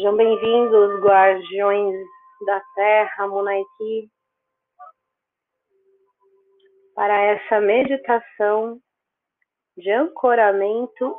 [0.00, 1.94] Sejam bem-vindos, guardiões
[2.46, 4.10] da Terra, Munaiki,
[6.94, 8.80] para essa meditação
[9.76, 11.16] de ancoramento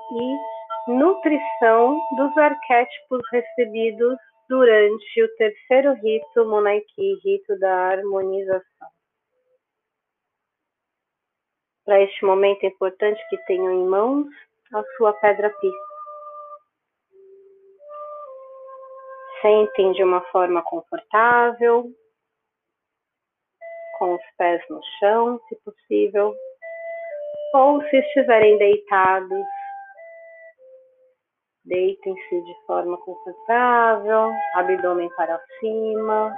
[0.87, 4.17] e nutrição dos arquétipos recebidos
[4.49, 8.87] durante o terceiro rito Munaiki, rito da harmonização.
[11.85, 14.25] Para este momento é importante que tenham em mãos
[14.73, 15.90] a sua pedra pista
[19.41, 21.89] Sentem de uma forma confortável,
[23.97, 26.35] com os pés no chão, se possível,
[27.53, 29.45] ou se estiverem deitados,
[31.65, 36.35] deitem-se de forma confortável, abdômen para cima,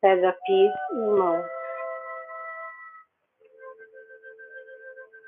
[0.00, 1.46] pedra pis em mãos.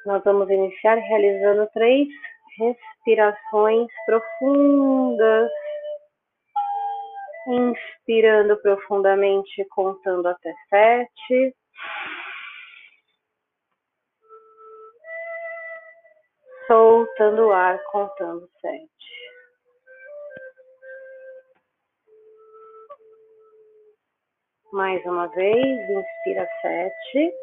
[0.07, 2.09] Nós vamos iniciar realizando três
[2.61, 5.51] respirações profundas,
[7.49, 11.57] inspirando profundamente, contando até sete.
[16.67, 18.91] Soltando o ar, contando sete.
[24.73, 27.35] Mais uma vez, inspira sete.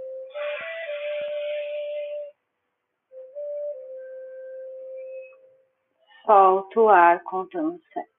[6.28, 8.10] Solta o ar contando sete.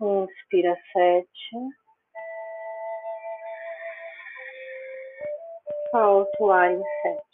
[0.00, 1.28] Inspira sete.
[5.90, 7.30] Solta o ar em sete.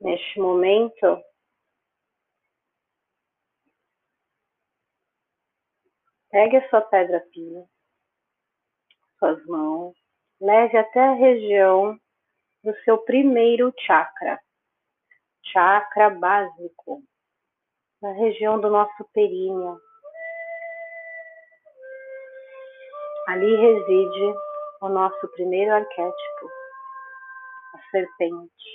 [0.00, 1.22] Neste momento,
[6.34, 7.64] Pegue a sua pedra pia,
[9.20, 9.94] suas mãos,
[10.40, 11.96] leve até a região
[12.64, 14.40] do seu primeiro chakra,
[15.44, 17.04] chakra básico,
[18.02, 19.78] na região do nosso períneo.
[23.28, 24.34] Ali reside
[24.80, 26.50] o nosso primeiro arquétipo,
[27.74, 28.70] a serpente,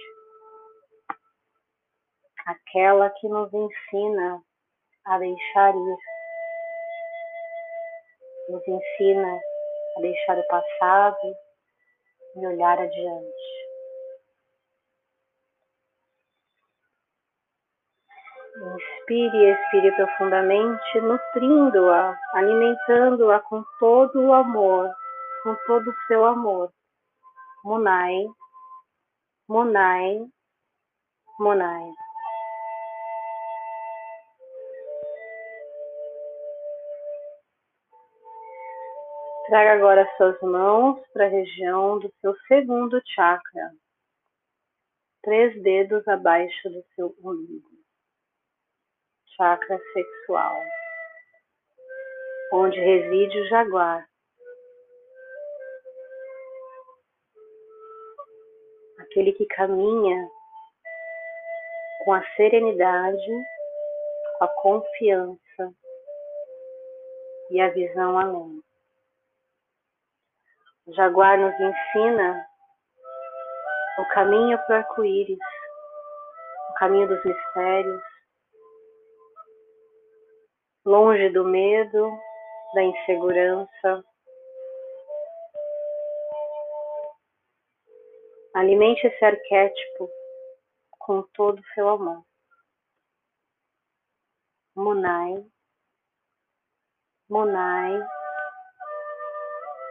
[2.46, 4.42] aquela que nos ensina
[5.04, 6.19] a deixar ir
[8.50, 9.40] nos ensina
[9.98, 11.36] a deixar o passado
[12.36, 13.60] e olhar adiante.
[18.76, 24.92] Inspire e expire profundamente, nutrindo-a, alimentando-a com todo o amor,
[25.44, 26.70] com todo o seu amor.
[27.64, 28.26] Munai,
[29.48, 30.26] Munai,
[31.40, 31.90] Munai.
[39.50, 43.72] Traga agora suas mãos para a região do seu segundo chakra,
[45.24, 47.68] três dedos abaixo do seu umbigo,
[49.36, 50.56] chakra sexual,
[52.54, 54.08] onde reside o jaguar.
[59.00, 60.30] Aquele que caminha
[62.06, 63.32] com a serenidade,
[64.38, 65.74] com a confiança
[67.50, 68.69] e a visão além.
[70.96, 72.48] Jaguar nos ensina
[74.00, 75.38] o caminho para o arco-íris,
[76.70, 78.02] o caminho dos mistérios,
[80.86, 82.12] longe do medo,
[82.74, 84.04] da insegurança.
[88.56, 90.10] Alimente esse arquétipo
[90.98, 92.24] com todo o seu amor.
[94.76, 95.46] Munai,
[97.30, 98.00] Munai,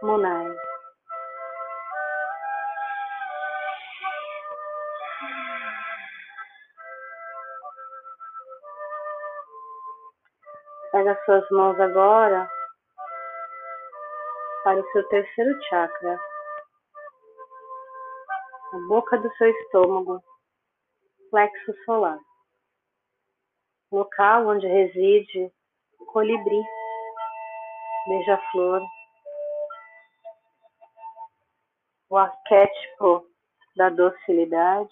[0.02, 0.67] Munai.
[10.98, 12.50] Pega suas mãos agora
[14.64, 16.20] para o seu terceiro chakra,
[18.72, 20.20] a boca do seu estômago,
[21.30, 22.18] plexo solar,
[23.92, 25.52] local onde reside
[26.00, 26.64] o colibri,
[28.08, 28.82] beija-flor,
[32.10, 33.24] o arquétipo
[33.76, 34.90] da docilidade,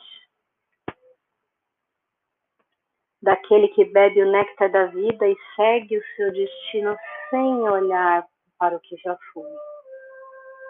[3.27, 6.97] daquele que bebe o néctar da vida e segue o seu destino
[7.29, 8.25] sem olhar
[8.57, 9.51] para o que já foi,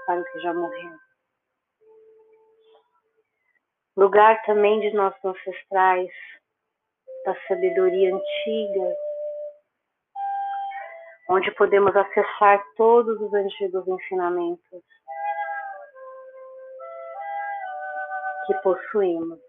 [0.06, 0.92] para o que já morreu.
[3.94, 6.10] Lugar também de nossos ancestrais,
[7.26, 8.96] da sabedoria antiga,
[11.28, 14.82] onde podemos acessar todos os antigos ensinamentos
[18.46, 19.45] que possuímos.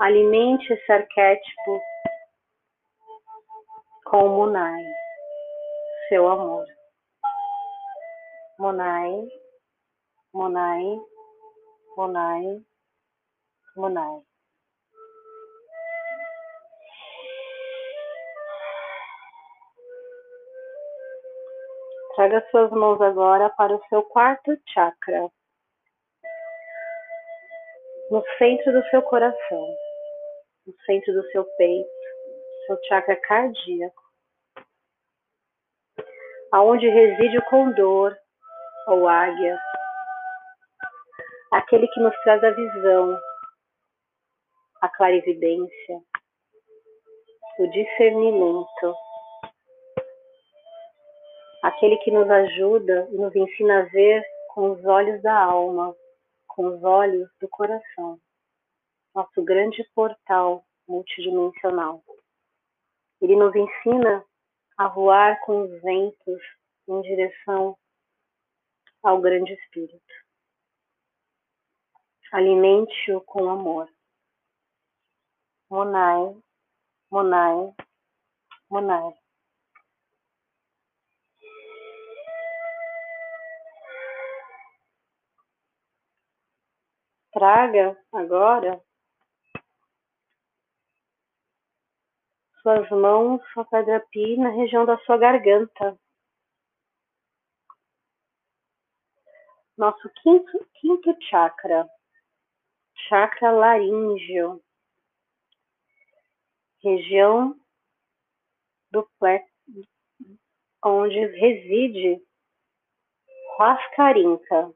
[0.00, 1.82] Alimente esse arquétipo
[4.04, 4.84] com o Munai,
[6.08, 6.64] seu amor.
[8.60, 9.28] Munai,
[10.32, 11.00] Munai,
[11.96, 12.62] Munai,
[13.76, 14.22] Munai.
[22.14, 25.28] Traga suas mãos agora para o seu quarto chakra,
[28.10, 29.76] no centro do seu coração,
[30.68, 31.88] no centro do seu peito,
[32.66, 34.02] seu chakra cardíaco,
[36.52, 38.14] aonde reside o condor
[38.86, 39.58] ou águia,
[41.52, 43.18] aquele que nos traz a visão,
[44.82, 46.00] a clarividência,
[47.58, 48.94] o discernimento
[51.62, 54.22] aquele que nos ajuda e nos ensina a ver
[54.54, 55.94] com os olhos da alma,
[56.48, 58.18] com os olhos do coração,
[59.18, 62.04] nosso grande portal multidimensional.
[63.20, 64.24] Ele nos ensina
[64.76, 66.40] a voar com os ventos
[66.86, 67.76] em direção
[69.02, 70.14] ao grande espírito.
[72.30, 73.92] Alimente-o com amor.
[75.68, 76.40] Monai,
[77.10, 77.74] Monai,
[78.70, 79.14] Monai.
[87.32, 88.80] Traga agora
[92.68, 95.98] suas mãos, sua pedra pi na região da sua garganta.
[99.74, 101.88] Nosso quinto, quinto chakra,
[103.08, 104.60] chakra laríngeo,
[106.82, 107.58] região
[108.90, 109.48] do plexo,
[110.84, 112.22] onde reside
[113.58, 114.74] Huascarinca.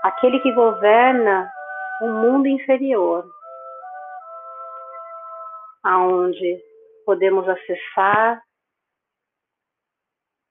[0.00, 1.52] aquele que governa
[2.00, 3.28] o mundo inferior,
[5.82, 6.62] aonde
[7.04, 8.42] podemos acessar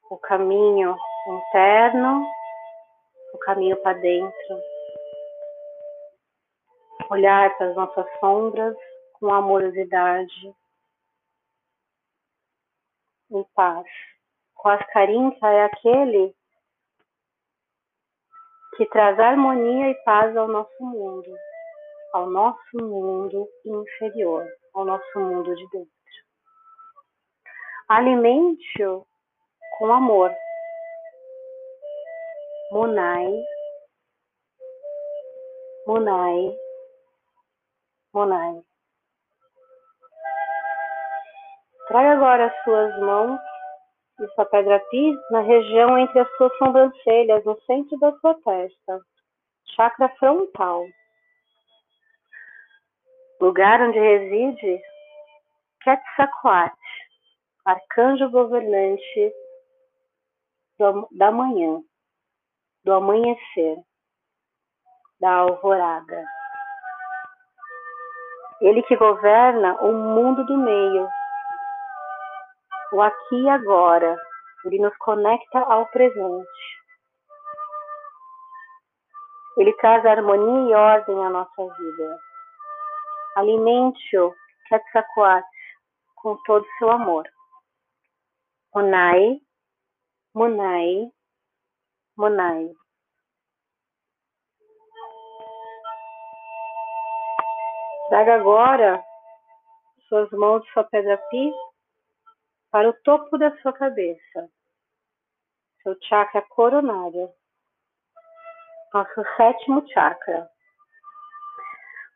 [0.09, 0.95] o caminho
[1.27, 2.25] interno,
[3.33, 4.61] o caminho para dentro,
[7.09, 8.75] olhar para as nossas sombras
[9.13, 10.55] com amorosidade
[13.31, 13.85] e paz.
[14.55, 16.35] Com as carinhas é aquele
[18.77, 21.35] que traz harmonia e paz ao nosso mundo,
[22.13, 24.47] ao nosso mundo inferior,
[24.77, 25.91] ao nosso mundo de dentro.
[27.89, 29.05] Alimente-o
[29.77, 30.31] com amor.
[32.71, 33.27] Munai,
[35.87, 36.55] Munai,
[38.13, 38.61] Munai.
[41.87, 43.39] Traga agora as suas mãos
[44.19, 48.99] e sua pedra pi na região entre as suas sobrancelhas, no centro da sua testa,
[49.75, 50.85] chakra frontal.
[53.39, 54.81] Lugar onde reside
[55.83, 56.75] Quetzalcoatl,
[57.65, 59.33] arcanjo governante
[61.11, 61.81] da manhã,
[62.83, 63.77] do amanhecer,
[65.19, 66.25] da alvorada.
[68.61, 71.07] Ele que governa o mundo do meio,
[72.93, 74.17] o aqui e agora.
[74.65, 76.49] Ele nos conecta ao presente.
[79.57, 82.26] Ele traz harmonia e ordem à nossa vida.
[83.37, 84.33] Alimente-o,
[84.67, 85.47] Quetzalcoatl,
[86.15, 87.29] com todo o seu amor.
[88.73, 89.39] Monai,
[90.33, 91.11] Monai,
[92.17, 92.71] Monai.
[98.09, 99.03] Traga agora
[100.09, 101.53] suas mãos de sua pedra pi
[102.71, 104.49] para o topo da sua cabeça,
[105.83, 107.29] seu chakra coronário,
[108.91, 110.49] nosso sétimo chakra,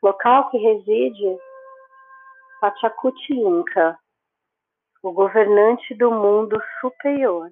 [0.01, 1.37] local que reside
[2.59, 3.97] Pachacuti-Inca,
[5.03, 7.49] o governante do mundo superior,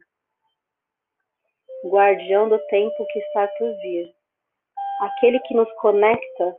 [1.86, 4.14] guardião do tempo que está por vir,
[5.02, 6.58] aquele que nos conecta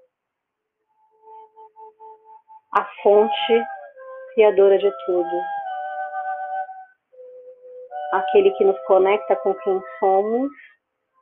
[2.76, 3.64] à fonte
[4.34, 5.60] criadora de tudo
[8.12, 10.50] aquele que nos conecta com quem somos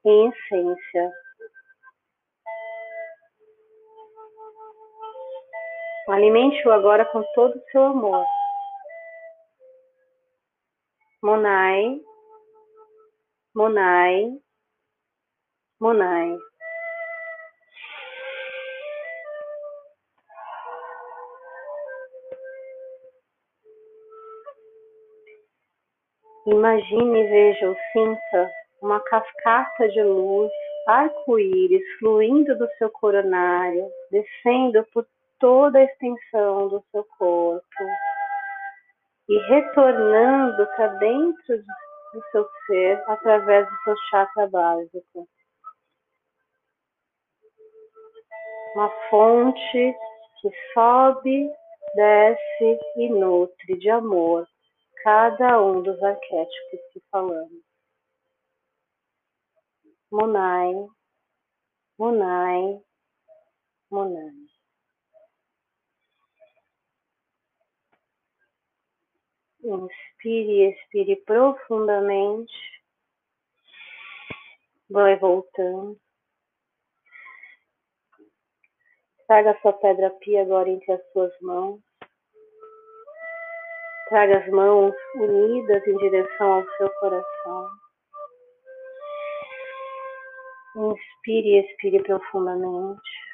[0.05, 1.13] em essência.
[6.09, 8.25] Alimente-o agora com todo o seu amor.
[11.23, 12.01] Monai,
[13.55, 14.33] Monai,
[15.79, 16.39] Monai.
[26.47, 28.51] Imagine e veja ou sinta
[28.81, 30.51] uma cascata de luz,
[30.87, 35.07] arco-íris, fluindo do seu coronário, descendo por
[35.39, 37.85] toda a extensão do seu corpo
[39.29, 41.59] e retornando para dentro
[42.13, 45.29] do seu ser através do seu chakra básico.
[48.75, 49.95] Uma fonte
[50.41, 51.51] que sobe,
[51.95, 54.47] desce e nutre de amor
[55.03, 57.63] cada um dos arquétipos que falamos.
[60.11, 60.73] Monai,
[61.99, 62.81] Monai,
[63.91, 64.38] Monai.
[69.69, 72.53] Inspire expire profundamente.
[74.89, 75.99] Vai voltando.
[79.27, 81.83] Traga sua pedra pia agora entre as suas mãos.
[84.09, 87.69] Traga as mãos unidas em direção ao seu coração.
[90.77, 93.28] Inspire e expire profundamente.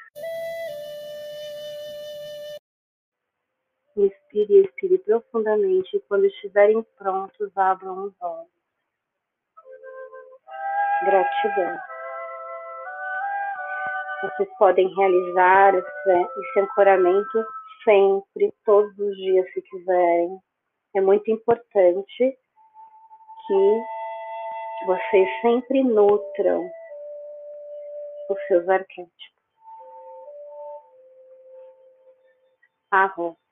[3.96, 8.50] Inspire e expire profundamente e quando estiverem prontos, abram os olhos.
[11.04, 11.78] Gratidão.
[14.22, 17.46] Vocês podem realizar esse ancoramento
[17.84, 20.40] sempre, todos os dias, se quiserem.
[20.96, 22.38] É muito importante
[23.46, 23.82] que
[24.86, 26.70] vocês sempre nutram
[28.30, 29.34] os seus arquétipos.
[32.90, 33.43] Arroz.